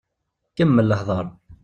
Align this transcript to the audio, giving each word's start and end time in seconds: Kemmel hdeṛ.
Kemmel 0.55 0.91
hdeṛ. 0.99 1.25